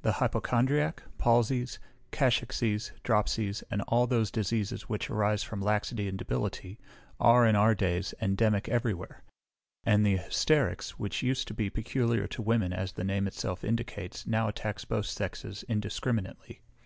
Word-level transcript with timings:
The 0.00 0.12
hypochondriac, 0.12 1.02
palsies, 1.18 1.78
cachexies, 2.10 2.92
dropsies, 3.02 3.62
and 3.70 3.82
all 3.82 4.06
those 4.06 4.30
diseases 4.30 4.88
which 4.88 5.10
arise 5.10 5.42
from 5.42 5.60
laxity 5.60 6.08
and 6.08 6.16
debility, 6.16 6.78
are, 7.20 7.46
in 7.46 7.54
our 7.54 7.74
days, 7.74 8.14
endemic 8.18 8.66
every 8.70 8.94
where; 8.94 9.22
and 9.84 10.06
the 10.06 10.16
hysterics, 10.16 10.98
which 10.98 11.22
used 11.22 11.48
to 11.48 11.52
be 11.54 11.68
peculiar 11.68 12.26
to 12.28 12.36
the 12.38 12.48
women, 12.48 12.72
as 12.72 12.92
the 12.92 13.04
name 13.04 13.26
itself 13.26 13.62
indicates, 13.62 14.26
now 14.26 14.48
attacks 14.48 14.86
both 14.86 15.04
sexes 15.04 15.66
indiscriminately. 15.68 16.62